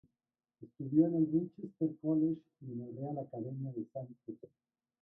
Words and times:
Estudió 0.63 1.05
en 1.05 1.15
el 1.15 1.27
"Winchester 1.29 1.89
College" 2.01 2.41
y 2.61 2.71
en 2.71 2.79
la 2.79 2.85
Real 2.87 3.19
Academia 3.19 3.71
de 3.71 3.85
Sandhurst. 3.93 4.45